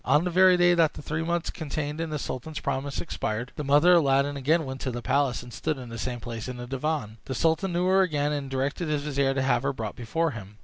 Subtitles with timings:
[0.03, 3.63] On the very day that the three months contained in the sultan's promise expired, the
[3.63, 6.57] mother of Aladdin again went to the palace, and stood in the same place in
[6.57, 7.17] the divan.
[7.25, 10.57] The sultan knew her again, and directed his vizier to have her brought before him.